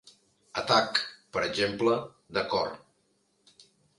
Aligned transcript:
Atac, 0.61 1.01
per 1.35 1.43
exemple, 1.49 1.95
de 2.39 2.45
cor. 2.55 2.75